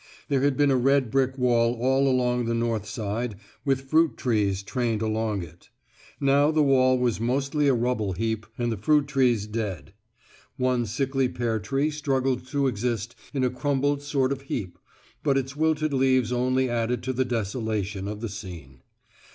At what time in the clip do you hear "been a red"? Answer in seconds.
0.57-1.11